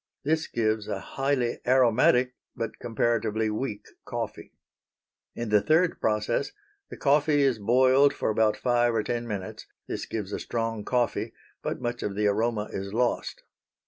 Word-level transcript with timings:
This 0.23 0.47
gives 0.47 0.87
a 0.87 0.99
highly 0.99 1.59
aromatic 1.67 2.33
but 2.55 2.79
comparatively 2.79 3.51
weak 3.51 3.85
coffee. 4.03 4.51
In 5.35 5.49
the 5.49 5.61
third 5.61 6.01
process 6.01 6.53
the 6.89 6.97
coffee 6.97 7.43
is 7.43 7.59
boiled 7.59 8.11
for 8.11 8.31
about 8.31 8.57
five 8.57 8.95
or 8.95 9.03
ten 9.03 9.27
minutes. 9.27 9.67
This 9.87 10.07
gives 10.07 10.33
a 10.33 10.39
strong 10.39 10.83
coffee, 10.83 11.33
but 11.61 11.81
much 11.81 12.01
of 12.01 12.15
the 12.15 12.25
aroma 12.25 12.69
is 12.71 12.91
lost. 12.95 13.43